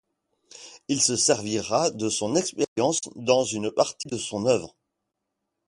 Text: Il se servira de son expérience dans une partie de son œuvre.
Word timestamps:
Il 0.87 0.99
se 0.99 1.15
servira 1.15 1.91
de 1.91 2.09
son 2.09 2.35
expérience 2.35 3.01
dans 3.15 3.43
une 3.43 3.69
partie 3.69 4.07
de 4.07 4.17
son 4.17 4.47
œuvre. 4.47 4.75